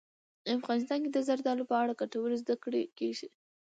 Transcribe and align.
افغانستان 0.57 0.99
کې 1.03 1.09
د 1.11 1.19
زردالو 1.27 1.63
په 1.69 1.75
اړه 1.81 1.99
ګټورې 2.01 2.35
زده 2.43 2.55
کړې 2.63 2.81
کېږي. 2.97 3.27